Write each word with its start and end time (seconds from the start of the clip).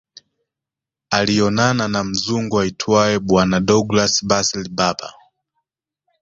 Alionana 1.09 1.87
na 1.87 2.03
mzungu 2.03 2.59
aitwae 2.59 3.19
bwana 3.19 3.59
Douglas 3.59 4.25
Basil 4.25 4.69
Berber 4.69 5.13